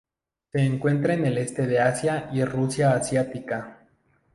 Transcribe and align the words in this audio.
Se 0.51 0.59
encuentra 0.59 1.13
en 1.13 1.27
el 1.27 1.37
Este 1.37 1.67
de 1.67 1.79
Asia 1.79 2.27
y 2.33 2.43
Rusia 2.43 2.91
asiática. 2.95 3.83